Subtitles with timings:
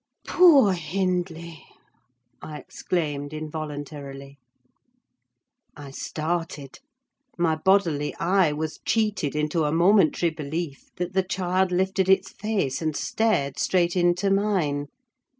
[0.27, 1.63] "Poor Hindley!"
[2.41, 4.39] I exclaimed, involuntarily.
[5.77, 6.79] I started:
[7.37, 12.81] my bodily eye was cheated into a momentary belief that the child lifted its face
[12.81, 14.87] and stared straight into mine!